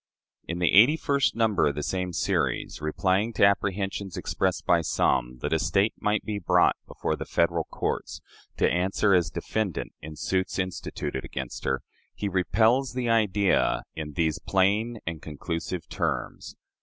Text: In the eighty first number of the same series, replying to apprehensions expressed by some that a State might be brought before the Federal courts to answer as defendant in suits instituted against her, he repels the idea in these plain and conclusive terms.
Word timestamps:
In 0.47 0.57
the 0.57 0.73
eighty 0.73 0.97
first 0.97 1.35
number 1.35 1.67
of 1.67 1.75
the 1.75 1.83
same 1.83 2.11
series, 2.11 2.81
replying 2.81 3.33
to 3.33 3.45
apprehensions 3.45 4.17
expressed 4.17 4.65
by 4.65 4.81
some 4.81 5.37
that 5.43 5.53
a 5.53 5.59
State 5.59 5.93
might 5.99 6.25
be 6.25 6.39
brought 6.39 6.75
before 6.87 7.15
the 7.15 7.23
Federal 7.27 7.65
courts 7.65 8.19
to 8.57 8.67
answer 8.67 9.13
as 9.13 9.29
defendant 9.29 9.91
in 10.01 10.15
suits 10.15 10.57
instituted 10.57 11.23
against 11.23 11.65
her, 11.65 11.83
he 12.15 12.27
repels 12.27 12.93
the 12.93 13.09
idea 13.11 13.83
in 13.93 14.13
these 14.13 14.39
plain 14.39 14.97
and 15.05 15.21
conclusive 15.21 15.87
terms. 15.87 16.55